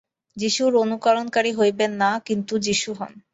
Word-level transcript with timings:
যীশুর 0.37 0.71
অনুকরণকারী 0.75 1.51
হইবেন 1.53 1.91
না, 1.93 2.19
কিন্তু 2.25 2.53
যীশু 2.59 2.89
হউন। 2.93 3.13